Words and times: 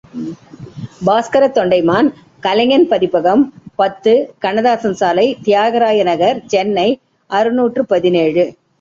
பாஸ்கரத்தொண்டைமான் 1.07 2.07
கலைஞன் 2.39 2.87
பதிப்பகம் 2.87 3.43
பத்து, 3.75 4.13
கண்ணதாசன் 4.39 4.93
சாலை 4.93 5.27
தியாகராய 5.43 6.03
நகர் 6.03 6.41
சென்னை 6.47 6.89
அறுநூறு 7.29 7.83
பதினேழு. 7.85 8.45